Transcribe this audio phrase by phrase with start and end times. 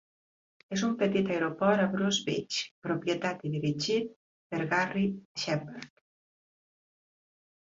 [0.75, 2.57] És un petit aeroport a Bruce Beach
[2.87, 4.09] propietat i dirigit
[4.55, 5.05] per Garry
[5.45, 5.93] Shepherd.